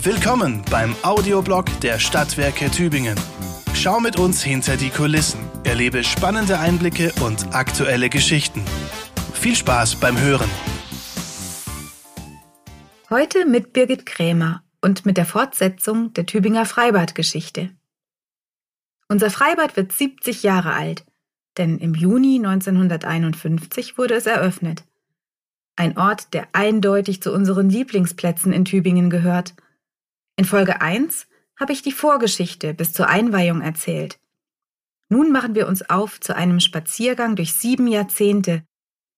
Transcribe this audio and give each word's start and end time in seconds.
Willkommen 0.00 0.62
beim 0.70 0.94
Audioblog 1.02 1.64
der 1.80 1.98
Stadtwerke 1.98 2.70
Tübingen. 2.70 3.18
Schau 3.74 3.98
mit 3.98 4.16
uns 4.16 4.44
hinter 4.44 4.76
die 4.76 4.90
Kulissen, 4.90 5.40
erlebe 5.64 6.04
spannende 6.04 6.60
Einblicke 6.60 7.12
und 7.20 7.52
aktuelle 7.52 8.08
Geschichten. 8.08 8.62
Viel 9.34 9.56
Spaß 9.56 9.96
beim 9.96 10.16
Hören. 10.16 10.48
Heute 13.10 13.44
mit 13.44 13.72
Birgit 13.72 14.06
Krämer 14.06 14.62
und 14.80 15.04
mit 15.04 15.16
der 15.16 15.26
Fortsetzung 15.26 16.12
der 16.12 16.26
Tübinger 16.26 16.64
Freibadgeschichte. 16.64 17.70
Unser 19.08 19.30
Freibad 19.30 19.76
wird 19.76 19.90
70 19.90 20.44
Jahre 20.44 20.74
alt, 20.74 21.06
denn 21.56 21.76
im 21.78 21.94
Juni 21.94 22.36
1951 22.36 23.98
wurde 23.98 24.14
es 24.14 24.26
eröffnet. 24.26 24.84
Ein 25.74 25.98
Ort, 25.98 26.34
der 26.34 26.46
eindeutig 26.52 27.20
zu 27.20 27.32
unseren 27.32 27.68
Lieblingsplätzen 27.68 28.52
in 28.52 28.64
Tübingen 28.64 29.10
gehört. 29.10 29.54
In 30.38 30.44
Folge 30.44 30.80
1 30.80 31.26
habe 31.58 31.72
ich 31.72 31.82
die 31.82 31.90
Vorgeschichte 31.90 32.72
bis 32.72 32.92
zur 32.92 33.08
Einweihung 33.08 33.60
erzählt. 33.60 34.20
Nun 35.08 35.32
machen 35.32 35.56
wir 35.56 35.66
uns 35.66 35.90
auf 35.90 36.20
zu 36.20 36.36
einem 36.36 36.60
Spaziergang 36.60 37.34
durch 37.34 37.54
sieben 37.54 37.88
Jahrzehnte 37.88 38.62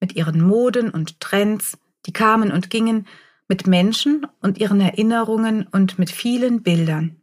mit 0.00 0.16
ihren 0.16 0.40
Moden 0.40 0.88
und 0.88 1.20
Trends, 1.20 1.76
die 2.06 2.14
kamen 2.14 2.50
und 2.50 2.70
gingen, 2.70 3.06
mit 3.48 3.66
Menschen 3.66 4.26
und 4.40 4.56
ihren 4.56 4.80
Erinnerungen 4.80 5.66
und 5.66 5.98
mit 5.98 6.10
vielen 6.10 6.62
Bildern. 6.62 7.20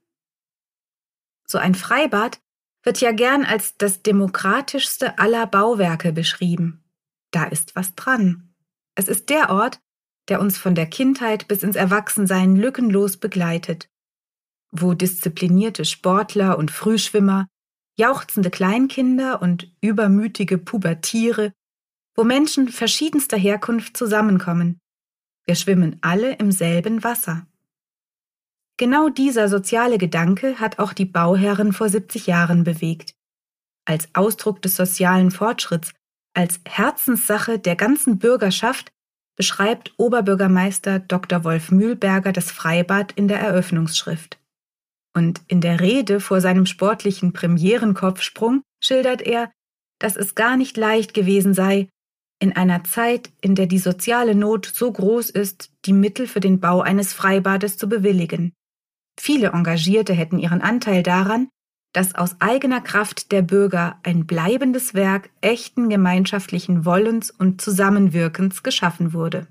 So 1.47 1.57
ein 1.57 1.73
Freibad 1.73 2.39
wird 2.83 3.01
ja 3.01 3.11
gern 3.11 3.45
als 3.45 3.77
das 3.77 4.03
demokratischste 4.03 5.17
aller 5.17 5.47
Bauwerke 5.47 6.13
beschrieben. 6.13 6.83
Da 7.31 7.45
ist 7.45 7.75
was 7.75 7.95
dran. 7.95 8.53
Es 8.93 9.07
ist 9.07 9.31
der 9.31 9.49
Ort, 9.49 9.79
der 10.29 10.41
uns 10.41 10.57
von 10.57 10.75
der 10.75 10.87
Kindheit 10.87 11.47
bis 11.47 11.63
ins 11.63 11.75
Erwachsensein 11.75 12.55
lückenlos 12.55 13.17
begleitet, 13.17 13.89
wo 14.71 14.93
disziplinierte 14.93 15.85
Sportler 15.85 16.57
und 16.57 16.71
Frühschwimmer, 16.71 17.47
jauchzende 17.97 18.49
Kleinkinder 18.49 19.41
und 19.41 19.71
übermütige 19.81 20.57
Pubertiere, 20.57 21.53
wo 22.15 22.23
Menschen 22.23 22.67
verschiedenster 22.69 23.37
Herkunft 23.37 23.95
zusammenkommen. 23.95 24.79
Wir 25.45 25.55
schwimmen 25.55 25.97
alle 26.01 26.35
im 26.35 26.51
selben 26.51 27.03
Wasser. 27.03 27.47
Genau 28.77 29.09
dieser 29.09 29.49
soziale 29.49 29.97
Gedanke 29.97 30.59
hat 30.59 30.77
auch 30.77 30.93
die 30.93 31.05
Bauherren 31.05 31.73
vor 31.73 31.89
70 31.89 32.27
Jahren 32.27 32.63
bewegt. 32.63 33.15
Als 33.85 34.09
Ausdruck 34.13 34.61
des 34.61 34.75
sozialen 34.75 35.31
Fortschritts 35.31 35.93
als 36.35 36.59
Herzenssache 36.67 37.57
der 37.57 37.75
ganzen 37.75 38.19
Bürgerschaft 38.19 38.91
beschreibt 39.37 39.93
Oberbürgermeister 39.97 40.99
Dr. 40.99 41.45
Wolf 41.45 41.71
Mühlberger 41.71 42.33
das 42.33 42.51
Freibad 42.51 43.13
in 43.13 43.29
der 43.29 43.39
Eröffnungsschrift. 43.39 44.39
Und 45.15 45.41
in 45.47 45.61
der 45.61 45.79
Rede 45.79 46.19
vor 46.19 46.41
seinem 46.41 46.65
sportlichen 46.65 47.31
Premierenkopfsprung 47.31 48.61
schildert 48.83 49.21
er, 49.21 49.51
dass 49.99 50.15
es 50.15 50.35
gar 50.35 50.57
nicht 50.57 50.75
leicht 50.75 51.13
gewesen 51.13 51.53
sei, 51.53 51.87
in 52.39 52.55
einer 52.55 52.83
Zeit, 52.83 53.31
in 53.41 53.55
der 53.55 53.65
die 53.65 53.79
soziale 53.79 54.35
Not 54.35 54.65
so 54.65 54.91
groß 54.91 55.29
ist, 55.29 55.71
die 55.85 55.93
Mittel 55.93 56.27
für 56.27 56.39
den 56.39 56.59
Bau 56.59 56.81
eines 56.81 57.13
Freibades 57.13 57.77
zu 57.77 57.89
bewilligen. 57.89 58.53
Viele 59.19 59.49
Engagierte 59.49 60.13
hätten 60.13 60.37
ihren 60.37 60.61
Anteil 60.61 61.01
daran, 61.01 61.49
dass 61.93 62.15
aus 62.15 62.35
eigener 62.39 62.81
Kraft 62.81 63.31
der 63.31 63.41
Bürger 63.41 63.99
ein 64.03 64.27
bleibendes 64.27 64.93
Werk 64.93 65.29
echten 65.41 65.89
gemeinschaftlichen 65.89 66.85
Wollens 66.85 67.31
und 67.31 67.61
Zusammenwirkens 67.61 68.63
geschaffen 68.63 69.13
wurde. 69.13 69.47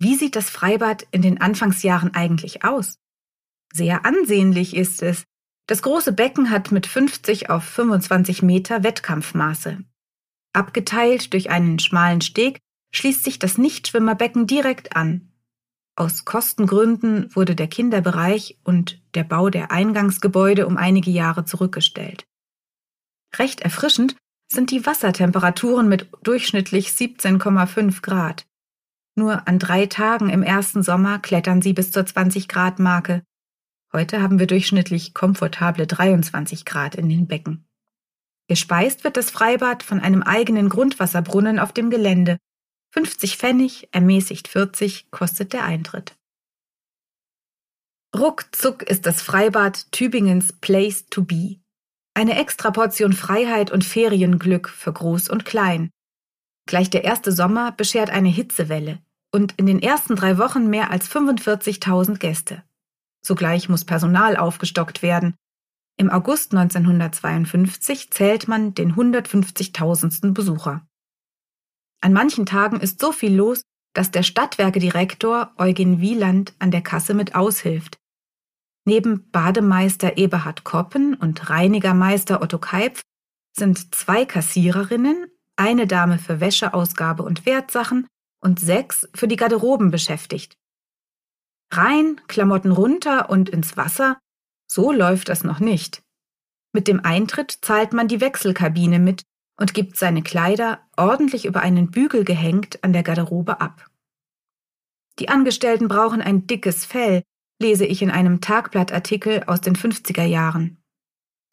Wie 0.00 0.16
sieht 0.16 0.36
das 0.36 0.50
Freibad 0.50 1.06
in 1.12 1.22
den 1.22 1.40
Anfangsjahren 1.40 2.14
eigentlich 2.14 2.64
aus? 2.64 2.98
Sehr 3.72 4.04
ansehnlich 4.04 4.76
ist 4.76 5.02
es. 5.02 5.24
Das 5.66 5.82
große 5.82 6.12
Becken 6.12 6.50
hat 6.50 6.72
mit 6.72 6.86
50 6.86 7.50
auf 7.50 7.64
25 7.64 8.42
Meter 8.42 8.82
Wettkampfmaße. 8.82 9.78
Abgeteilt 10.52 11.32
durch 11.32 11.50
einen 11.50 11.78
schmalen 11.78 12.20
Steg 12.20 12.60
schließt 12.94 13.24
sich 13.24 13.38
das 13.38 13.58
Nichtschwimmerbecken 13.58 14.46
direkt 14.46 14.94
an. 14.94 15.32
Aus 15.96 16.24
Kostengründen 16.24 17.34
wurde 17.36 17.54
der 17.54 17.68
Kinderbereich 17.68 18.58
und 18.64 19.00
der 19.14 19.22
Bau 19.22 19.48
der 19.48 19.70
Eingangsgebäude 19.70 20.66
um 20.66 20.76
einige 20.76 21.10
Jahre 21.10 21.44
zurückgestellt. 21.44 22.26
Recht 23.36 23.60
erfrischend 23.60 24.16
sind 24.50 24.70
die 24.70 24.86
Wassertemperaturen 24.86 25.88
mit 25.88 26.08
durchschnittlich 26.22 26.88
17,5 26.88 28.02
Grad. 28.02 28.46
Nur 29.16 29.46
an 29.46 29.60
drei 29.60 29.86
Tagen 29.86 30.30
im 30.30 30.42
ersten 30.42 30.82
Sommer 30.82 31.20
klettern 31.20 31.62
sie 31.62 31.72
bis 31.72 31.92
zur 31.92 32.04
20 32.04 32.48
Grad 32.48 32.80
Marke. 32.80 33.22
Heute 33.92 34.20
haben 34.20 34.40
wir 34.40 34.48
durchschnittlich 34.48 35.14
komfortable 35.14 35.86
23 35.86 36.64
Grad 36.64 36.96
in 36.96 37.08
den 37.08 37.28
Becken. 37.28 37.64
Gespeist 38.48 39.04
wird 39.04 39.16
das 39.16 39.30
Freibad 39.30 39.84
von 39.84 40.00
einem 40.00 40.24
eigenen 40.24 40.68
Grundwasserbrunnen 40.68 41.60
auf 41.60 41.72
dem 41.72 41.90
Gelände 41.90 42.38
50 42.94 43.38
Pfennig, 43.38 43.88
ermäßigt 43.90 44.46
40, 44.46 45.10
kostet 45.10 45.52
der 45.52 45.64
Eintritt. 45.64 46.16
Ruckzuck 48.16 48.84
ist 48.84 49.04
das 49.04 49.20
Freibad 49.20 49.90
Tübingens 49.90 50.52
Place 50.52 51.06
to 51.06 51.24
Be. 51.24 51.56
Eine 52.14 52.38
Extraportion 52.38 53.12
Freiheit 53.12 53.72
und 53.72 53.84
Ferienglück 53.84 54.68
für 54.68 54.92
Groß 54.92 55.28
und 55.28 55.44
Klein. 55.44 55.90
Gleich 56.68 56.88
der 56.88 57.02
erste 57.02 57.32
Sommer 57.32 57.72
beschert 57.72 58.10
eine 58.10 58.28
Hitzewelle 58.28 59.00
und 59.32 59.54
in 59.56 59.66
den 59.66 59.82
ersten 59.82 60.14
drei 60.14 60.38
Wochen 60.38 60.70
mehr 60.70 60.92
als 60.92 61.10
45.000 61.10 62.18
Gäste. 62.18 62.62
Sogleich 63.26 63.68
muss 63.68 63.84
Personal 63.84 64.36
aufgestockt 64.36 65.02
werden. 65.02 65.34
Im 65.96 66.10
August 66.10 66.54
1952 66.54 68.12
zählt 68.12 68.46
man 68.46 68.72
den 68.74 68.94
150.000. 68.94 70.32
Besucher. 70.32 70.86
An 72.00 72.12
manchen 72.12 72.46
Tagen 72.46 72.80
ist 72.80 73.00
so 73.00 73.12
viel 73.12 73.34
los, 73.34 73.62
dass 73.94 74.10
der 74.10 74.22
Stadtwerkedirektor 74.22 75.52
Eugen 75.56 76.00
Wieland 76.00 76.54
an 76.58 76.70
der 76.70 76.82
Kasse 76.82 77.14
mit 77.14 77.34
aushilft. 77.34 77.96
Neben 78.86 79.30
Bademeister 79.30 80.18
Eberhard 80.18 80.64
Koppen 80.64 81.14
und 81.14 81.48
Reinigermeister 81.48 82.42
Otto 82.42 82.58
Keipf 82.58 83.02
sind 83.56 83.94
zwei 83.94 84.26
Kassiererinnen, 84.26 85.26
eine 85.56 85.86
Dame 85.86 86.18
für 86.18 86.40
Wäscheausgabe 86.40 87.22
und 87.22 87.46
Wertsachen 87.46 88.06
und 88.40 88.60
sechs 88.60 89.08
für 89.14 89.28
die 89.28 89.36
Garderoben 89.36 89.90
beschäftigt. 89.90 90.54
Rein, 91.72 92.20
Klamotten 92.28 92.72
runter 92.72 93.30
und 93.30 93.48
ins 93.48 93.76
Wasser, 93.76 94.18
so 94.70 94.92
läuft 94.92 95.28
das 95.28 95.44
noch 95.44 95.60
nicht. 95.60 96.02
Mit 96.72 96.88
dem 96.88 97.04
Eintritt 97.04 97.58
zahlt 97.62 97.92
man 97.92 98.08
die 98.08 98.20
Wechselkabine 98.20 98.98
mit 98.98 99.22
und 99.56 99.74
gibt 99.74 99.96
seine 99.96 100.22
Kleider 100.22 100.80
ordentlich 100.96 101.44
über 101.44 101.60
einen 101.60 101.90
Bügel 101.90 102.24
gehängt 102.24 102.82
an 102.82 102.92
der 102.92 103.02
Garderobe 103.02 103.60
ab. 103.60 103.88
Die 105.18 105.28
Angestellten 105.28 105.88
brauchen 105.88 106.20
ein 106.20 106.46
dickes 106.46 106.84
Fell, 106.84 107.22
lese 107.60 107.86
ich 107.86 108.02
in 108.02 108.10
einem 108.10 108.40
Tagblattartikel 108.40 109.44
aus 109.44 109.60
den 109.60 109.76
50er 109.76 110.24
Jahren. 110.24 110.82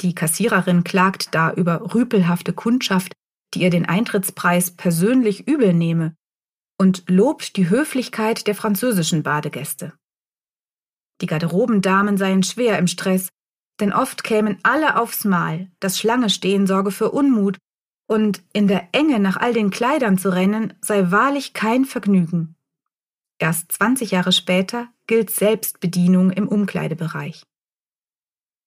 Die 0.01 0.15
Kassiererin 0.15 0.83
klagt 0.83 1.35
da 1.35 1.53
über 1.53 1.93
rüpelhafte 1.93 2.53
Kundschaft, 2.53 3.13
die 3.53 3.61
ihr 3.61 3.69
den 3.69 3.85
Eintrittspreis 3.85 4.71
persönlich 4.71 5.47
übel 5.47 5.73
nehme, 5.73 6.15
und 6.79 7.03
lobt 7.07 7.55
die 7.57 7.69
Höflichkeit 7.69 8.47
der 8.47 8.55
französischen 8.55 9.21
Badegäste. 9.21 9.93
Die 11.21 11.27
Garderobendamen 11.27 12.17
seien 12.17 12.41
schwer 12.41 12.79
im 12.79 12.87
Stress, 12.87 13.29
denn 13.79 13.93
oft 13.93 14.23
kämen 14.23 14.57
alle 14.63 14.99
aufs 14.99 15.23
Mal, 15.23 15.69
das 15.79 15.99
Schlange 15.99 16.31
stehen 16.31 16.65
sorge 16.65 16.89
für 16.89 17.11
Unmut 17.11 17.59
und 18.11 18.43
in 18.51 18.67
der 18.67 18.89
Enge 18.91 19.19
nach 19.19 19.37
all 19.37 19.53
den 19.53 19.69
Kleidern 19.69 20.17
zu 20.17 20.33
rennen, 20.33 20.73
sei 20.81 21.11
wahrlich 21.11 21.53
kein 21.53 21.85
Vergnügen. 21.85 22.55
Erst 23.39 23.71
20 23.71 24.11
Jahre 24.11 24.33
später 24.33 24.89
gilt 25.07 25.29
Selbstbedienung 25.29 26.29
im 26.29 26.49
Umkleidebereich. 26.49 27.43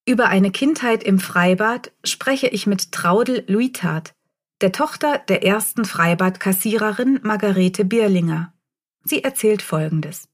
Über 0.09 0.29
eine 0.29 0.51
Kindheit 0.51 1.03
im 1.03 1.19
Freibad 1.19 1.93
spreche 2.05 2.47
ich 2.47 2.67
mit 2.67 2.91
Traudel 2.93 3.45
Luitard, 3.47 4.15
der 4.63 4.73
Tochter 4.73 5.19
der 5.19 5.45
ersten 5.45 5.85
Freibadkassiererin 5.85 7.21
Margarete 7.23 7.85
Bierlinger. 7.85 8.55
Sie 9.03 9.25
erzählt 9.25 9.61
Folgendes. 9.61 10.27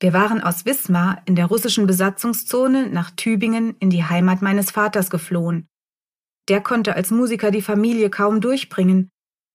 Wir 0.00 0.12
waren 0.12 0.42
aus 0.42 0.64
Wismar 0.66 1.22
in 1.24 1.36
der 1.36 1.46
russischen 1.46 1.86
Besatzungszone 1.86 2.88
nach 2.88 3.12
Tübingen 3.12 3.76
in 3.78 3.90
die 3.90 4.02
Heimat 4.02 4.42
meines 4.42 4.72
Vaters 4.72 5.08
geflohen 5.08 5.68
der 6.48 6.60
konnte 6.60 6.94
als 6.94 7.10
Musiker 7.10 7.50
die 7.50 7.62
Familie 7.62 8.10
kaum 8.10 8.40
durchbringen. 8.40 9.10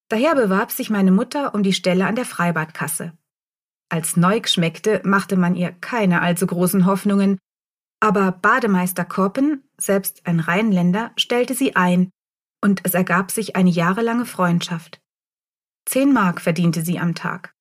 Daher 0.10 0.36
bewarb 0.36 0.72
sich 0.72 0.90
meine 0.90 1.12
Mutter 1.12 1.56
um 1.56 1.64
die 1.64 1.74
Stelle 1.74 2.06
an 2.06 2.16
der 2.16 2.26
Freibadkasse. 2.26 3.14
Als 3.90 4.18
Neug 4.18 4.48
schmeckte, 4.48 5.02
machte 5.04 5.36
man 5.36 5.56
ihr 5.56 5.72
keine 5.72 6.22
allzu 6.22 6.48
großen 6.48 6.86
Hoffnungen, 6.86 7.38
aber 8.00 8.32
Bademeister 8.32 9.06
Korpen, 9.06 9.64
selbst 9.78 10.26
ein 10.26 10.40
Rheinländer, 10.40 11.12
stellte 11.16 11.54
sie 11.54 11.76
ein, 11.76 12.12
und 12.62 12.82
es 12.84 12.94
ergab 12.94 13.32
sich 13.32 13.56
eine 13.56 13.70
jahrelange 13.70 14.26
Freundschaft. 14.26 15.02
Zehn 15.86 16.12
Mark 16.12 16.42
verdiente 16.42 16.84
sie 16.84 17.00
am 17.00 17.16
Tag. 17.16 17.54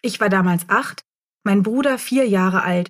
Ich 0.00 0.20
war 0.20 0.28
damals 0.28 0.68
acht, 0.68 1.04
mein 1.44 1.62
Bruder 1.62 1.98
vier 1.98 2.28
Jahre 2.28 2.62
alt, 2.62 2.88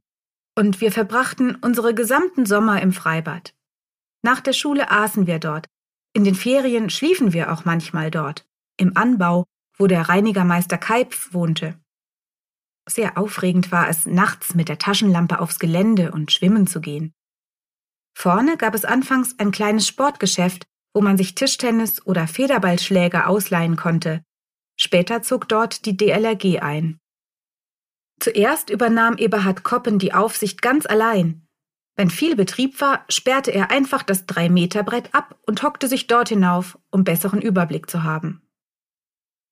und 0.57 0.81
wir 0.81 0.93
verbrachten 0.93 1.57
unsere 1.57 1.95
gesamten 1.95 2.47
Sommer 2.47 2.81
im 2.81 2.93
Freibad. 2.93 3.55
Nach 4.23 4.41
der 4.41 4.53
Schule 4.53 4.91
aßen 4.91 5.27
wir 5.27 5.39
dort. 5.39 5.67
In 6.15 6.25
den 6.25 6.35
Ferien 6.35 6.91
schliefen 6.91 7.33
wir 7.33 7.53
auch 7.53 7.65
manchmal 7.65 8.11
dort, 8.11 8.45
im 8.77 8.97
Anbau, 8.97 9.45
wo 9.77 9.87
der 9.87 10.09
Reinigermeister 10.09 10.79
Keipf 10.79 11.33
wohnte. 11.33 11.81
Sehr 12.89 13.17
aufregend 13.17 13.73
war 13.73 13.89
es, 13.89 14.07
nachts 14.07 14.55
mit 14.55 14.69
der 14.69 14.79
Taschenlampe 14.79 15.41
aufs 15.41 15.59
Gelände 15.59 16.13
und 16.13 16.33
schwimmen 16.33 16.67
zu 16.67 16.81
gehen. 16.81 17.13
Vorne 18.15 18.57
gab 18.57 18.75
es 18.75 18.85
anfangs 18.85 19.39
ein 19.39 19.53
kleines 19.53 19.87
Sportgeschäft, 19.87 20.67
wo 20.95 21.01
man 21.01 21.17
sich 21.17 21.35
Tischtennis 21.35 22.05
oder 22.05 22.29
Federballschläger 22.29 23.29
ausleihen 23.29 23.77
konnte. 23.77 24.23
Später 24.79 25.23
zog 25.23 25.49
dort 25.49 25.87
die 25.87 25.97
DLRG 25.97 26.61
ein. 26.61 26.99
Zuerst 28.21 28.71
übernahm 28.71 29.17
Eberhard 29.17 29.63
Koppen 29.63 29.99
die 29.99 30.13
Aufsicht 30.13 30.61
ganz 30.61 30.87
allein. 30.87 31.47
Wenn 31.97 32.11
viel 32.11 32.37
Betrieb 32.37 32.81
war, 32.81 33.05
sperrte 33.09 33.51
er 33.51 33.71
einfach 33.71 34.03
das 34.03 34.27
Drei-Meter-Brett 34.27 35.15
ab 35.15 35.39
und 35.47 35.63
hockte 35.63 35.89
sich 35.89 36.07
dort 36.07 36.31
hinauf, 36.31 36.79
um 36.91 37.05
besseren 37.05 37.43
Überblick 37.43 37.91
zu 37.91 38.03
haben. 38.03 38.43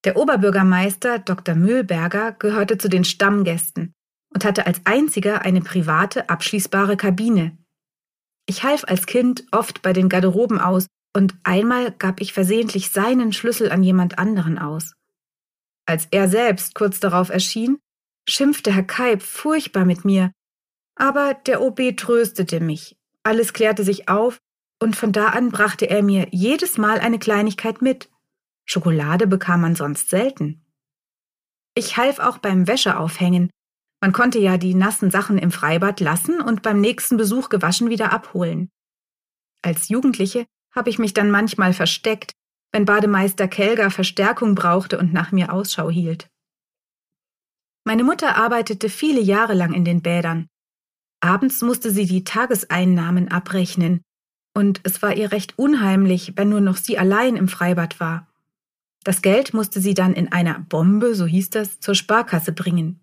Der 0.03 0.17
Oberbürgermeister 0.17 1.19
Dr. 1.19 1.53
Mühlberger 1.53 2.31
gehörte 2.31 2.79
zu 2.79 2.89
den 2.89 3.03
Stammgästen 3.03 3.93
und 4.33 4.43
hatte 4.43 4.65
als 4.65 4.81
einziger 4.85 5.43
eine 5.43 5.61
private, 5.61 6.29
abschließbare 6.29 6.97
Kabine. 6.97 7.57
Ich 8.47 8.63
half 8.63 8.83
als 8.85 9.05
Kind 9.05 9.45
oft 9.51 9.83
bei 9.83 9.93
den 9.93 10.09
Garderoben 10.09 10.59
aus 10.59 10.87
und 11.13 11.35
einmal 11.43 11.91
gab 11.91 12.21
ich 12.21 12.33
versehentlich 12.33 12.89
seinen 12.89 13.33
Schlüssel 13.33 13.71
an 13.71 13.83
jemand 13.83 14.17
anderen 14.17 14.57
aus. 14.57 14.93
Als 15.85 16.07
er 16.09 16.27
selbst 16.27 16.73
kurz 16.73 16.99
darauf 16.99 17.29
erschien, 17.29 17.77
schimpfte 18.27 18.73
Herr 18.73 18.83
Keib 18.83 19.21
furchtbar 19.21 19.85
mit 19.85 20.05
mir, 20.05 20.31
aber 21.01 21.33
der 21.33 21.63
OB 21.63 21.97
tröstete 21.97 22.59
mich, 22.59 22.95
alles 23.23 23.53
klärte 23.53 23.83
sich 23.83 24.07
auf, 24.07 24.37
und 24.79 24.95
von 24.95 25.11
da 25.11 25.29
an 25.29 25.49
brachte 25.49 25.89
er 25.89 26.03
mir 26.03 26.27
jedes 26.29 26.77
Mal 26.77 26.99
eine 26.99 27.17
Kleinigkeit 27.17 27.81
mit. 27.81 28.11
Schokolade 28.65 29.25
bekam 29.25 29.61
man 29.61 29.75
sonst 29.75 30.09
selten. 30.09 30.63
Ich 31.73 31.97
half 31.97 32.19
auch 32.19 32.37
beim 32.37 32.67
Wäscheaufhängen. 32.67 33.49
Man 33.99 34.11
konnte 34.11 34.37
ja 34.37 34.57
die 34.57 34.75
nassen 34.75 35.09
Sachen 35.09 35.39
im 35.39 35.51
Freibad 35.51 35.99
lassen 35.99 36.39
und 36.39 36.61
beim 36.61 36.79
nächsten 36.79 37.17
Besuch 37.17 37.49
gewaschen 37.49 37.89
wieder 37.89 38.13
abholen. 38.13 38.69
Als 39.63 39.89
Jugendliche 39.89 40.45
habe 40.75 40.91
ich 40.91 40.99
mich 40.99 41.13
dann 41.13 41.31
manchmal 41.31 41.73
versteckt, 41.73 42.33
wenn 42.71 42.85
Bademeister 42.85 43.47
Kelger 43.47 43.89
Verstärkung 43.89 44.53
brauchte 44.53 44.99
und 44.99 45.13
nach 45.13 45.31
mir 45.31 45.51
Ausschau 45.51 45.89
hielt. 45.89 46.29
Meine 47.85 48.03
Mutter 48.03 48.35
arbeitete 48.35 48.87
viele 48.87 49.21
Jahre 49.21 49.55
lang 49.55 49.73
in 49.73 49.83
den 49.83 50.03
Bädern. 50.03 50.47
Abends 51.21 51.61
musste 51.61 51.91
sie 51.91 52.05
die 52.05 52.23
Tageseinnahmen 52.23 53.29
abrechnen, 53.29 54.01
und 54.53 54.81
es 54.83 55.01
war 55.01 55.15
ihr 55.15 55.31
recht 55.31 55.57
unheimlich, 55.57 56.33
wenn 56.35 56.49
nur 56.49 56.61
noch 56.61 56.77
sie 56.77 56.97
allein 56.97 57.37
im 57.37 57.47
Freibad 57.47 57.99
war. 57.99 58.27
Das 59.03 59.21
Geld 59.21 59.53
musste 59.53 59.79
sie 59.79 59.93
dann 59.93 60.13
in 60.13 60.31
einer 60.31 60.59
Bombe, 60.59 61.15
so 61.15 61.25
hieß 61.25 61.51
das, 61.51 61.79
zur 61.79 61.95
Sparkasse 61.95 62.51
bringen. 62.51 62.99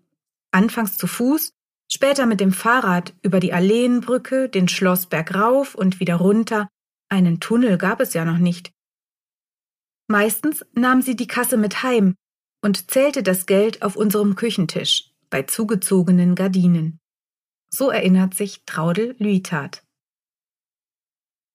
Anfangs 0.51 0.97
zu 0.97 1.07
Fuß, 1.07 1.53
später 1.91 2.25
mit 2.25 2.39
dem 2.39 2.51
Fahrrad 2.51 3.13
über 3.21 3.39
die 3.39 3.53
Alleenbrücke, 3.53 4.47
den 4.47 4.67
Schlossberg 4.67 5.33
rauf 5.33 5.75
und 5.75 5.99
wieder 5.99 6.15
runter. 6.15 6.69
Einen 7.09 7.39
Tunnel 7.39 7.77
gab 7.77 7.99
es 7.99 8.13
ja 8.13 8.23
noch 8.25 8.37
nicht. 8.37 8.71
Meistens 10.07 10.65
nahm 10.73 11.01
sie 11.01 11.15
die 11.15 11.27
Kasse 11.27 11.57
mit 11.57 11.83
heim 11.83 12.15
und 12.61 12.91
zählte 12.91 13.23
das 13.23 13.45
Geld 13.45 13.81
auf 13.81 13.95
unserem 13.95 14.35
Küchentisch 14.35 15.11
bei 15.29 15.43
zugezogenen 15.43 16.35
Gardinen. 16.35 16.99
So 17.69 17.89
erinnert 17.89 18.33
sich 18.33 18.63
Traudel 18.65 19.15
Lüitat. 19.19 19.83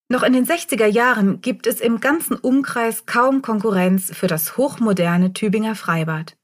Noch 0.09 0.23
in 0.23 0.33
den 0.33 0.47
60er 0.47 0.87
Jahren 0.87 1.41
gibt 1.41 1.67
es 1.67 1.81
im 1.81 1.99
ganzen 2.01 2.37
Umkreis 2.37 3.07
kaum 3.07 3.43
Konkurrenz 3.43 4.15
für 4.15 4.27
das 4.27 4.57
hochmoderne 4.57 5.33
Tübinger 5.33 5.75
Freibad. 5.75 6.37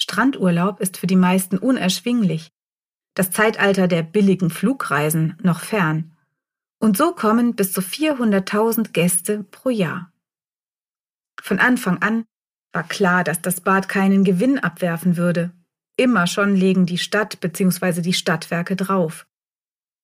Strandurlaub 0.00 0.80
ist 0.80 0.96
für 0.96 1.06
die 1.06 1.16
meisten 1.16 1.58
unerschwinglich, 1.58 2.50
das 3.14 3.30
Zeitalter 3.30 3.88
der 3.88 4.02
billigen 4.02 4.50
Flugreisen 4.50 5.36
noch 5.42 5.60
fern. 5.60 6.16
Und 6.78 6.96
so 6.96 7.14
kommen 7.14 7.54
bis 7.54 7.72
zu 7.72 7.80
400.000 7.80 8.92
Gäste 8.92 9.44
pro 9.44 9.70
Jahr. 9.70 10.12
Von 11.40 11.58
Anfang 11.58 11.98
an 11.98 12.24
war 12.72 12.84
klar, 12.84 13.22
dass 13.22 13.42
das 13.42 13.60
Bad 13.60 13.88
keinen 13.88 14.24
Gewinn 14.24 14.58
abwerfen 14.58 15.16
würde. 15.16 15.52
Immer 15.96 16.26
schon 16.26 16.56
legen 16.56 16.86
die 16.86 16.98
Stadt 16.98 17.40
bzw. 17.40 18.00
die 18.00 18.14
Stadtwerke 18.14 18.76
drauf. 18.76 19.26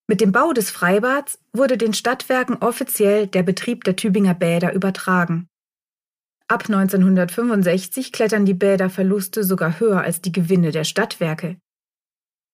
Mit 0.06 0.20
dem 0.20 0.32
Bau 0.32 0.52
des 0.52 0.70
Freibads 0.70 1.38
wurde 1.52 1.76
den 1.76 1.92
Stadtwerken 1.92 2.56
offiziell 2.56 3.26
der 3.26 3.42
Betrieb 3.42 3.84
der 3.84 3.96
Tübinger 3.96 4.34
Bäder 4.34 4.72
übertragen. 4.72 5.48
Ab 6.46 6.64
1965 6.66 8.10
klettern 8.10 8.46
die 8.46 8.54
Bäderverluste 8.54 9.44
sogar 9.44 9.80
höher 9.80 10.00
als 10.00 10.22
die 10.22 10.32
Gewinne 10.32 10.70
der 10.70 10.84
Stadtwerke. 10.84 11.58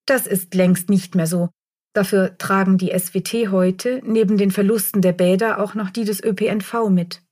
Das 0.07 0.27
ist 0.27 0.55
längst 0.55 0.91
nicht 0.91 1.15
mehr 1.15 1.29
so. 1.29 1.51
Dafür 1.95 2.37
tragen 2.39 2.77
die 2.77 2.93
SWT 2.99 3.53
heute 3.53 4.03
neben 4.05 4.37
den 4.37 4.51
Verlusten 4.51 5.01
der 5.01 5.13
Bäder 5.13 5.61
auch 5.61 5.75
noch 5.75 5.91
die 5.91 6.05
des 6.05 6.23
ÖPNV 6.23 6.89
mit. 6.91 7.23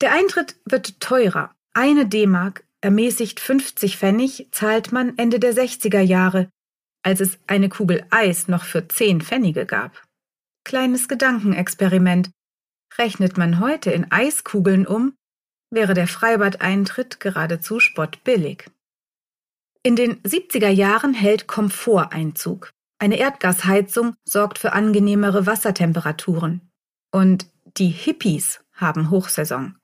Der 0.00 0.12
Eintritt 0.12 0.56
wird 0.64 0.98
teurer. 0.98 1.54
Eine 1.72 2.06
D-Mark, 2.06 2.63
ermäßigt 2.84 3.40
50 3.40 3.96
Pfennig, 3.96 4.48
zahlt 4.52 4.92
man 4.92 5.18
Ende 5.18 5.40
der 5.40 5.54
60er 5.54 6.00
Jahre 6.00 6.48
als 7.04 7.20
es 7.20 7.38
eine 7.46 7.68
Kugel 7.68 8.04
Eis 8.10 8.48
noch 8.48 8.64
für 8.64 8.88
zehn 8.88 9.20
Pfennige 9.20 9.66
gab. 9.66 10.02
Kleines 10.64 11.06
Gedankenexperiment. 11.06 12.30
Rechnet 12.96 13.36
man 13.36 13.60
heute 13.60 13.90
in 13.90 14.10
Eiskugeln 14.10 14.86
um, 14.86 15.14
wäre 15.70 15.94
der 15.94 16.08
Freibadeintritt 16.08 17.20
geradezu 17.20 17.78
spottbillig. 17.78 18.70
In 19.82 19.96
den 19.96 20.22
70er 20.22 20.70
Jahren 20.70 21.12
hält 21.12 21.46
Komfort 21.46 22.12
Einzug. 22.12 22.70
Eine 22.98 23.18
Erdgasheizung 23.18 24.14
sorgt 24.24 24.58
für 24.58 24.72
angenehmere 24.72 25.44
Wassertemperaturen. 25.46 26.70
Und 27.12 27.50
die 27.76 27.90
Hippies 27.90 28.64
haben 28.72 29.10
Hochsaison. 29.10 29.76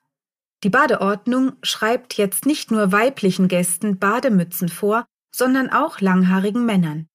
Die 0.63 0.71
Badeordnung 0.71 1.55
schreibt 1.63 2.19
jetzt 2.19 2.45
nicht 2.45 2.71
nur 2.71 2.93
weiblichen 2.93 3.49
Gästen 3.49 3.99
Bademützen 3.99 4.69
vor, 4.69 5.07
sondern 5.35 5.71
auch 5.71 6.01
langhaarigen 6.01 6.67
Männern. 6.67 7.07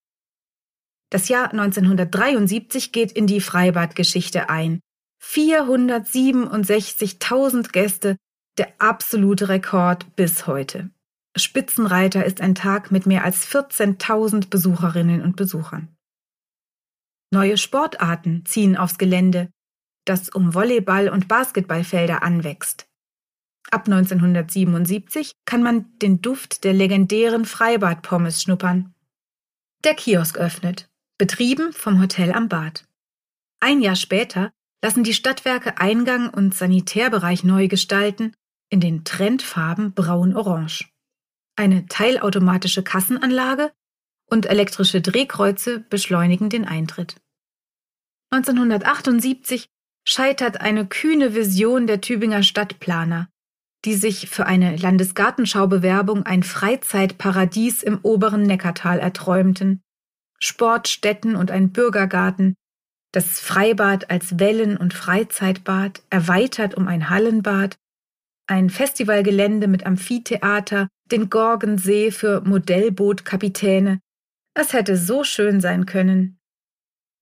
Das 1.12 1.30
Jahr 1.30 1.52
1973 1.52 2.92
geht 2.92 3.12
in 3.12 3.28
die 3.28 3.42
Freibadgeschichte 3.42 4.50
ein. 4.50 4.80
467.000 5.24 7.72
Gäste, 7.72 8.18
der 8.58 8.74
absolute 8.80 9.50
Rekord 9.50 10.16
bis 10.16 10.48
heute. 10.48 10.90
Spitzenreiter 11.38 12.26
ist 12.26 12.42
ein 12.42 12.56
Tag 12.56 12.92
mit 12.92 13.06
mehr 13.06 13.24
als 13.24 13.48
14.000 13.48 14.50
Besucherinnen 14.50 15.22
und 15.22 15.36
Besuchern. 15.36 15.96
Neue 17.32 17.58
Sportarten 17.58 18.44
ziehen 18.46 18.76
aufs 18.78 18.98
Gelände, 18.98 19.52
das 20.06 20.30
um 20.30 20.54
Volleyball- 20.54 21.10
und 21.10 21.28
Basketballfelder 21.28 22.24
anwächst. 22.24 22.88
Ab 23.72 23.88
1977 23.88 25.32
kann 25.46 25.64
man 25.64 25.98
den 26.00 26.22
Duft 26.22 26.64
der 26.64 26.74
legendären 26.74 27.46
Freibadpommes 27.46 28.42
schnuppern. 28.42 28.94
Der 29.84 29.96
Kiosk 29.96 30.38
öffnet 30.38 30.90
betrieben 31.18 31.72
vom 31.74 32.02
Hotel 32.02 32.34
am 32.34 32.50
Bad. 32.50 32.86
Ein 33.60 33.82
Jahr 33.82 33.96
später 33.96 34.52
lassen 34.84 35.04
die 35.04 35.14
Stadtwerke 35.14 35.80
Eingang 35.80 36.30
und 36.30 36.54
Sanitärbereich 36.54 37.44
neu 37.44 37.68
gestalten 37.68 38.34
in 38.70 38.80
den 38.80 39.04
Trendfarben 39.04 39.94
braun-orange. 39.94 40.90
Eine 41.56 41.86
teilautomatische 41.88 42.84
Kassenanlage 42.84 43.72
und 44.30 44.46
elektrische 44.48 45.02
Drehkreuze 45.02 45.80
beschleunigen 45.80 46.50
den 46.50 46.66
Eintritt. 46.66 47.16
1978 48.32 49.70
scheitert 50.06 50.62
eine 50.62 50.86
kühne 50.86 51.34
Vision 51.34 51.88
der 51.88 52.02
Tübinger 52.02 52.44
Stadtplaner, 52.44 53.30
die 53.86 53.94
sich 53.94 54.30
für 54.30 54.46
eine 54.46 54.76
Landesgartenschaubewerbung 54.76 56.24
ein 56.24 56.44
Freizeitparadies 56.44 57.84
im 57.84 58.00
oberen 58.02 58.44
Neckartal 58.44 59.00
erträumten 59.00 59.82
Sportstätten 60.40 61.36
und 61.36 61.52
ein 61.52 61.72
Bürgergarten, 61.72 62.56
das 63.12 63.40
Freibad 63.40 64.10
als 64.10 64.40
Wellen- 64.40 64.78
und 64.78 64.94
Freizeitbad, 64.94 66.04
erweitert 66.10 66.76
um 66.76 66.88
ein 66.88 67.10
Hallenbad, 67.10 67.78
ein 68.48 68.70
Festivalgelände 68.70 69.68
mit 69.68 69.86
Amphitheater, 69.86 70.90
den 71.12 71.30
Gorgensee 71.30 72.12
für 72.12 72.42
Modellbootkapitäne. 72.42 74.02
Es 74.54 74.74
hätte 74.74 74.98
so 74.98 75.24
schön 75.24 75.62
sein 75.62 75.86
können. 75.86 76.38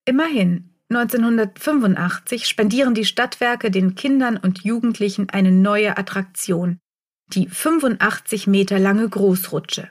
Immerhin, 0.04 0.73
1985 0.90 2.46
spendieren 2.46 2.94
die 2.94 3.04
Stadtwerke 3.04 3.70
den 3.70 3.94
Kindern 3.94 4.36
und 4.36 4.64
Jugendlichen 4.64 5.30
eine 5.30 5.50
neue 5.50 5.96
Attraktion, 5.96 6.78
die 7.28 7.48
85 7.48 8.46
Meter 8.46 8.78
lange 8.78 9.08
Großrutsche. 9.08 9.90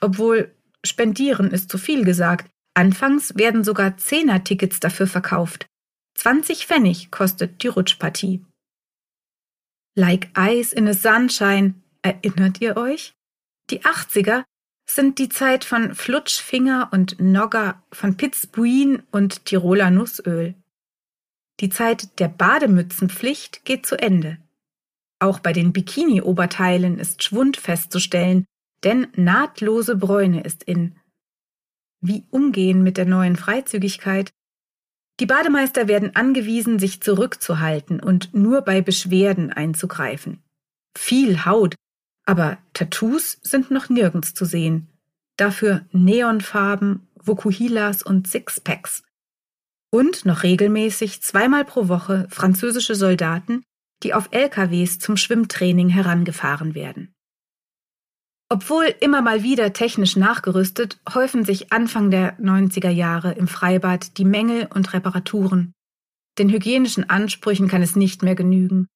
Obwohl 0.00 0.54
Spendieren 0.84 1.50
ist 1.50 1.70
zu 1.70 1.78
viel 1.78 2.04
gesagt. 2.04 2.50
Anfangs 2.74 3.36
werden 3.36 3.64
sogar 3.64 3.96
Zehner-Tickets 3.96 4.80
dafür 4.80 5.06
verkauft. 5.06 5.66
20 6.14 6.66
Pfennig 6.66 7.10
kostet 7.10 7.62
die 7.62 7.68
Rutschpartie. 7.68 8.44
Like 9.96 10.30
Ice 10.38 10.74
in 10.74 10.86
a 10.86 10.94
Sunshine, 10.94 11.74
erinnert 12.02 12.60
ihr 12.60 12.76
euch? 12.76 13.14
Die 13.70 13.82
80er 13.82 14.44
sind 14.90 15.18
die 15.18 15.28
Zeit 15.28 15.64
von 15.64 15.94
Flutschfinger 15.94 16.88
und 16.92 17.20
Nogger, 17.20 17.82
von 17.92 18.16
Pitzbuin 18.16 19.02
und 19.10 19.44
Tiroler 19.44 19.90
Nussöl. 19.90 20.54
Die 21.60 21.68
Zeit 21.68 22.18
der 22.20 22.28
Bademützenpflicht 22.28 23.64
geht 23.64 23.84
zu 23.86 23.96
Ende. 23.96 24.38
Auch 25.20 25.40
bei 25.40 25.52
den 25.52 25.72
Bikini-Oberteilen 25.72 26.98
ist 26.98 27.22
Schwund 27.22 27.56
festzustellen, 27.56 28.44
denn 28.84 29.08
nahtlose 29.16 29.96
Bräune 29.96 30.42
ist 30.42 30.62
in. 30.62 30.96
Wie 32.00 32.24
umgehen 32.30 32.82
mit 32.82 32.96
der 32.96 33.06
neuen 33.06 33.36
Freizügigkeit? 33.36 34.30
Die 35.18 35.26
Bademeister 35.26 35.88
werden 35.88 36.14
angewiesen, 36.14 36.78
sich 36.78 37.00
zurückzuhalten 37.00 37.98
und 37.98 38.34
nur 38.34 38.62
bei 38.62 38.80
Beschwerden 38.80 39.52
einzugreifen. 39.52 40.44
Viel 40.96 41.44
Haut, 41.44 41.74
aber 42.28 42.58
Tattoos 42.74 43.38
sind 43.40 43.70
noch 43.70 43.88
nirgends 43.88 44.34
zu 44.34 44.44
sehen. 44.44 44.88
Dafür 45.38 45.86
Neonfarben, 45.92 47.08
Vokuhilas 47.14 48.02
und 48.02 48.28
Sixpacks. 48.28 49.02
Und 49.90 50.26
noch 50.26 50.42
regelmäßig 50.42 51.22
zweimal 51.22 51.64
pro 51.64 51.88
Woche 51.88 52.26
französische 52.28 52.94
Soldaten, 52.94 53.62
die 54.02 54.12
auf 54.12 54.28
LKWs 54.30 54.98
zum 54.98 55.16
Schwimmtraining 55.16 55.88
herangefahren 55.88 56.74
werden. 56.74 57.14
Obwohl 58.50 58.94
immer 59.00 59.22
mal 59.22 59.42
wieder 59.42 59.72
technisch 59.72 60.14
nachgerüstet, 60.14 61.00
häufen 61.14 61.46
sich 61.46 61.72
Anfang 61.72 62.10
der 62.10 62.38
90er 62.38 62.90
Jahre 62.90 63.32
im 63.32 63.48
Freibad 63.48 64.18
die 64.18 64.26
Mängel 64.26 64.68
und 64.74 64.92
Reparaturen. 64.92 65.72
Den 66.38 66.50
hygienischen 66.50 67.08
Ansprüchen 67.08 67.68
kann 67.68 67.80
es 67.80 67.96
nicht 67.96 68.22
mehr 68.22 68.34
genügen. 68.34 68.86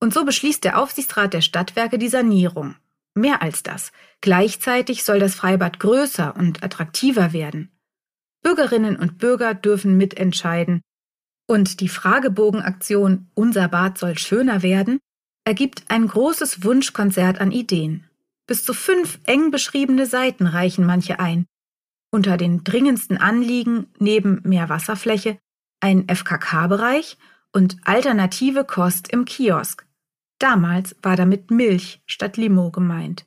Und 0.00 0.14
so 0.14 0.24
beschließt 0.24 0.64
der 0.64 0.78
Aufsichtsrat 0.78 1.34
der 1.34 1.40
Stadtwerke 1.40 1.98
die 1.98 2.08
Sanierung. 2.08 2.76
Mehr 3.14 3.42
als 3.42 3.62
das. 3.62 3.90
Gleichzeitig 4.20 5.04
soll 5.04 5.18
das 5.18 5.34
Freibad 5.34 5.80
größer 5.80 6.36
und 6.36 6.62
attraktiver 6.62 7.32
werden. 7.32 7.72
Bürgerinnen 8.42 8.96
und 8.96 9.18
Bürger 9.18 9.54
dürfen 9.54 9.96
mitentscheiden. 9.96 10.82
Und 11.46 11.80
die 11.80 11.88
Fragebogenaktion 11.88 13.30
Unser 13.34 13.68
Bad 13.68 13.98
soll 13.98 14.16
schöner 14.18 14.62
werden 14.62 15.00
ergibt 15.48 15.84
ein 15.88 16.06
großes 16.06 16.62
Wunschkonzert 16.62 17.40
an 17.40 17.52
Ideen. 17.52 18.04
Bis 18.46 18.64
zu 18.64 18.74
fünf 18.74 19.18
eng 19.24 19.50
beschriebene 19.50 20.04
Seiten 20.04 20.46
reichen 20.46 20.84
manche 20.84 21.20
ein. 21.20 21.46
Unter 22.10 22.36
den 22.36 22.64
dringendsten 22.64 23.16
Anliegen 23.16 23.86
neben 23.98 24.42
mehr 24.44 24.68
Wasserfläche 24.68 25.38
ein 25.80 26.06
FKK-Bereich 26.06 27.16
und 27.50 27.78
alternative 27.84 28.64
Kost 28.64 29.10
im 29.10 29.24
Kiosk. 29.24 29.86
Damals 30.38 30.96
war 31.02 31.16
damit 31.16 31.50
Milch 31.50 32.02
statt 32.06 32.36
Limo 32.36 32.70
gemeint. 32.70 33.26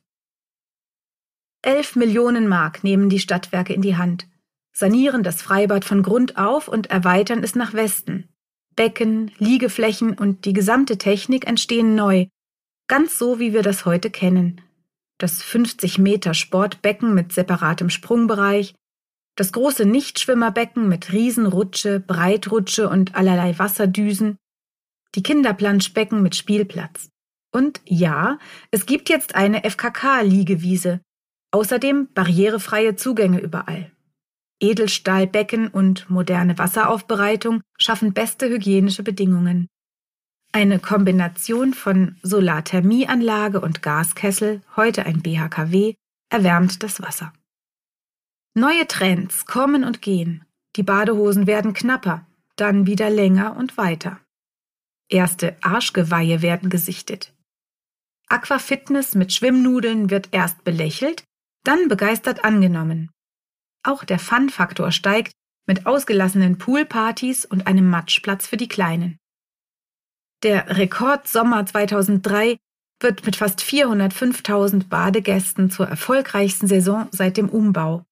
Elf 1.62 1.94
Millionen 1.96 2.48
Mark 2.48 2.82
nehmen 2.82 3.08
die 3.08 3.20
Stadtwerke 3.20 3.72
in 3.72 3.82
die 3.82 3.96
Hand 3.96 4.26
sanieren 4.72 5.22
das 5.22 5.42
Freibad 5.42 5.84
von 5.84 6.02
Grund 6.02 6.36
auf 6.38 6.68
und 6.68 6.90
erweitern 6.90 7.42
es 7.42 7.54
nach 7.54 7.74
Westen. 7.74 8.28
Becken, 8.74 9.30
Liegeflächen 9.38 10.14
und 10.14 10.46
die 10.46 10.54
gesamte 10.54 10.96
Technik 10.96 11.46
entstehen 11.46 11.94
neu, 11.94 12.26
ganz 12.88 13.18
so 13.18 13.38
wie 13.38 13.52
wir 13.52 13.62
das 13.62 13.84
heute 13.84 14.10
kennen. 14.10 14.62
Das 15.18 15.42
50 15.42 15.98
Meter 15.98 16.32
Sportbecken 16.32 17.14
mit 17.14 17.32
separatem 17.32 17.90
Sprungbereich, 17.90 18.74
das 19.36 19.52
große 19.52 19.84
Nichtschwimmerbecken 19.84 20.88
mit 20.88 21.12
Riesenrutsche, 21.12 22.00
Breitrutsche 22.00 22.88
und 22.88 23.14
allerlei 23.14 23.58
Wasserdüsen, 23.58 24.36
die 25.14 25.22
Kinderplanschbecken 25.22 26.22
mit 26.22 26.36
Spielplatz. 26.36 27.08
Und 27.54 27.80
ja, 27.84 28.38
es 28.70 28.86
gibt 28.86 29.08
jetzt 29.08 29.34
eine 29.34 29.64
FKK-Liegewiese, 29.68 31.00
außerdem 31.50 32.08
barrierefreie 32.14 32.96
Zugänge 32.96 33.40
überall. 33.40 33.92
Edelstahlbecken 34.60 35.68
und 35.68 36.08
moderne 36.08 36.56
Wasseraufbereitung 36.56 37.62
schaffen 37.78 38.12
beste 38.12 38.48
hygienische 38.48 39.02
Bedingungen. 39.02 39.66
Eine 40.52 40.78
Kombination 40.78 41.74
von 41.74 42.16
Solarthermieanlage 42.22 43.60
und 43.60 43.82
Gaskessel, 43.82 44.62
heute 44.76 45.04
ein 45.04 45.20
BHKW, 45.20 45.94
erwärmt 46.30 46.82
das 46.82 47.02
Wasser. 47.02 47.32
Neue 48.54 48.86
Trends 48.86 49.46
kommen 49.46 49.82
und 49.82 50.02
gehen. 50.02 50.44
Die 50.76 50.82
Badehosen 50.82 51.46
werden 51.46 51.74
knapper, 51.74 52.26
dann 52.56 52.86
wieder 52.86 53.10
länger 53.10 53.56
und 53.56 53.76
weiter. 53.76 54.21
Erste 55.12 55.54
Arschgeweihe 55.60 56.40
werden 56.40 56.70
gesichtet. 56.70 57.34
Aquafitness 58.28 59.14
mit 59.14 59.30
Schwimmnudeln 59.30 60.08
wird 60.08 60.30
erst 60.32 60.64
belächelt, 60.64 61.24
dann 61.64 61.88
begeistert 61.88 62.46
angenommen. 62.46 63.10
Auch 63.82 64.04
der 64.04 64.18
Fun-Faktor 64.18 64.90
steigt 64.90 65.32
mit 65.66 65.84
ausgelassenen 65.84 66.56
Poolpartys 66.56 67.44
und 67.44 67.66
einem 67.66 67.90
Matschplatz 67.90 68.46
für 68.46 68.56
die 68.56 68.68
Kleinen. 68.68 69.18
Der 70.42 70.78
Rekordsommer 70.78 71.66
2003 71.66 72.56
wird 73.00 73.26
mit 73.26 73.36
fast 73.36 73.60
405.000 73.60 74.88
Badegästen 74.88 75.70
zur 75.70 75.88
erfolgreichsten 75.88 76.68
Saison 76.68 77.08
seit 77.10 77.36
dem 77.36 77.50
Umbau. 77.50 78.02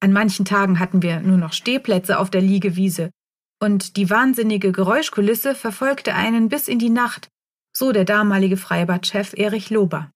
An 0.00 0.12
manchen 0.12 0.44
Tagen 0.44 0.80
hatten 0.80 1.02
wir 1.02 1.20
nur 1.20 1.36
noch 1.36 1.52
Stehplätze 1.52 2.18
auf 2.18 2.30
der 2.30 2.40
Liegewiese 2.40 3.12
und 3.60 3.96
die 3.96 4.10
wahnsinnige 4.10 4.72
Geräuschkulisse 4.72 5.54
verfolgte 5.54 6.14
einen 6.14 6.48
bis 6.48 6.66
in 6.66 6.78
die 6.78 6.90
Nacht, 6.90 7.28
so 7.76 7.92
der 7.92 8.04
damalige 8.04 8.56
Freibadchef 8.56 9.34
Erich 9.34 9.70
Lober. 9.70 10.10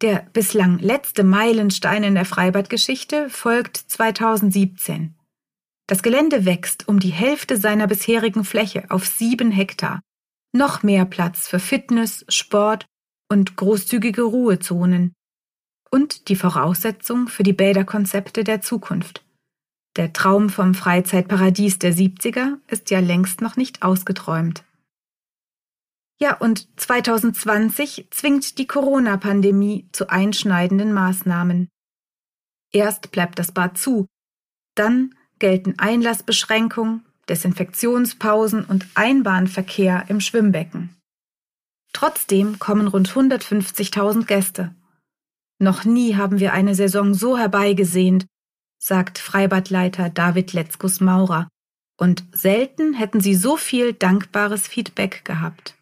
Der 0.00 0.28
bislang 0.32 0.78
letzte 0.78 1.24
Meilenstein 1.24 2.04
in 2.04 2.14
der 2.14 2.24
Freibadgeschichte 2.24 3.28
folgt 3.28 3.76
2017. 3.76 5.16
Das 5.88 6.02
Gelände 6.02 6.44
wächst 6.44 6.86
um 6.86 7.00
die 7.00 7.10
Hälfte 7.10 7.56
seiner 7.56 7.88
bisherigen 7.88 8.44
Fläche 8.44 8.84
auf 8.90 9.06
sieben 9.06 9.50
Hektar. 9.50 10.00
Noch 10.52 10.82
mehr 10.82 11.04
Platz 11.04 11.48
für 11.48 11.58
Fitness, 11.58 12.24
Sport 12.28 12.86
und 13.28 13.56
großzügige 13.56 14.22
Ruhezonen. 14.22 15.14
Und 15.90 16.28
die 16.28 16.36
Voraussetzung 16.36 17.26
für 17.26 17.42
die 17.42 17.52
Bäderkonzepte 17.52 18.44
der 18.44 18.60
Zukunft. 18.60 19.24
Der 19.98 20.12
Traum 20.12 20.48
vom 20.48 20.74
Freizeitparadies 20.74 21.80
der 21.80 21.92
70er 21.92 22.58
ist 22.68 22.90
ja 22.90 23.00
längst 23.00 23.40
noch 23.40 23.56
nicht 23.56 23.82
ausgeträumt. 23.82 24.64
Ja, 26.20 26.36
und 26.36 26.68
2020 26.80 28.06
zwingt 28.10 28.58
die 28.58 28.68
Corona-Pandemie 28.68 29.88
zu 29.90 30.08
einschneidenden 30.08 30.92
Maßnahmen. 30.92 31.68
Erst 32.72 33.10
bleibt 33.10 33.40
das 33.40 33.50
Bad 33.50 33.76
zu, 33.76 34.06
dann 34.76 35.16
gelten 35.40 35.78
Einlassbeschränkungen, 35.78 37.04
Desinfektionspausen 37.28 38.64
und 38.64 38.86
Einbahnverkehr 38.94 40.04
im 40.08 40.20
Schwimmbecken. 40.20 40.96
Trotzdem 41.92 42.60
kommen 42.60 42.86
rund 42.86 43.10
150.000 43.10 44.26
Gäste. 44.26 44.76
Noch 45.58 45.84
nie 45.84 46.14
haben 46.14 46.38
wir 46.38 46.52
eine 46.52 46.76
Saison 46.76 47.14
so 47.14 47.36
herbeigesehnt, 47.36 48.26
sagt 48.78 49.18
Freibadleiter 49.18 50.10
David 50.10 50.52
Letzkus 50.52 51.00
Maurer, 51.00 51.48
und 51.98 52.24
selten 52.32 52.94
hätten 52.94 53.20
sie 53.20 53.34
so 53.34 53.56
viel 53.56 53.92
dankbares 53.92 54.68
Feedback 54.68 55.24
gehabt. 55.24 55.74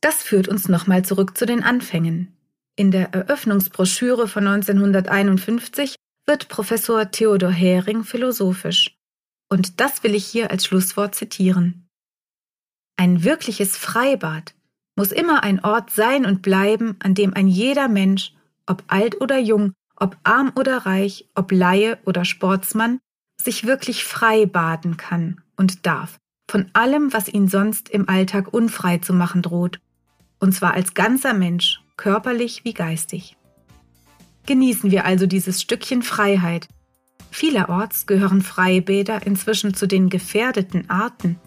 Das 0.00 0.22
führt 0.22 0.48
uns 0.48 0.68
nochmal 0.68 1.04
zurück 1.04 1.36
zu 1.36 1.46
den 1.46 1.62
Anfängen. 1.62 2.36
In 2.76 2.90
der 2.90 3.12
Eröffnungsbroschüre 3.12 4.28
von 4.28 4.46
1951 4.46 5.96
wird 6.26 6.48
Professor 6.48 7.10
Theodor 7.10 7.50
Hering 7.50 8.04
philosophisch. 8.04 8.96
Und 9.50 9.80
das 9.80 10.04
will 10.04 10.14
ich 10.14 10.24
hier 10.24 10.50
als 10.50 10.64
Schlusswort 10.64 11.14
zitieren. 11.14 11.88
Ein 12.96 13.24
wirkliches 13.24 13.76
Freibad 13.76 14.54
muss 14.94 15.10
immer 15.10 15.42
ein 15.42 15.64
Ort 15.64 15.90
sein 15.90 16.24
und 16.24 16.40
bleiben, 16.42 16.96
an 17.00 17.14
dem 17.14 17.34
ein 17.34 17.48
jeder 17.48 17.88
Mensch, 17.88 18.32
ob 18.66 18.84
alt 18.86 19.20
oder 19.20 19.38
jung, 19.38 19.72
ob 20.00 20.16
arm 20.24 20.52
oder 20.56 20.78
reich, 20.78 21.28
ob 21.36 21.52
Laie 21.52 21.98
oder 22.04 22.24
Sportsmann, 22.24 22.98
sich 23.40 23.64
wirklich 23.64 24.04
frei 24.04 24.46
baden 24.46 24.96
kann 24.96 25.40
und 25.56 25.86
darf, 25.86 26.18
von 26.50 26.68
allem, 26.72 27.12
was 27.12 27.28
ihn 27.28 27.46
sonst 27.46 27.88
im 27.88 28.08
Alltag 28.08 28.52
unfrei 28.52 28.98
zu 28.98 29.12
machen 29.12 29.42
droht 29.42 29.78
und 30.40 30.52
zwar 30.54 30.74
als 30.74 30.94
ganzer 30.94 31.34
Mensch, 31.34 31.80
körperlich 31.96 32.64
wie 32.64 32.74
geistig. 32.74 33.36
Genießen 34.46 34.90
wir 34.90 35.04
also 35.04 35.26
dieses 35.26 35.60
Stückchen 35.60 36.02
Freiheit. 36.02 36.66
Vielerorts 37.30 38.06
gehören 38.06 38.42
Freibäder 38.42 39.24
inzwischen 39.24 39.74
zu 39.74 39.86
den 39.86 40.08
gefährdeten 40.08 40.90
Arten. 40.90 41.38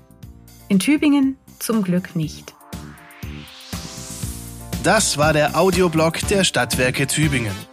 In 0.70 0.80
Tübingen 0.80 1.38
zum 1.60 1.84
Glück 1.84 2.16
nicht. 2.16 2.54
Das 4.84 5.18
war 5.18 5.34
der 5.34 5.58
Audioblog 5.58 6.20
der 6.28 6.44
Stadtwerke 6.44 7.08
Tübingen. 7.08 7.73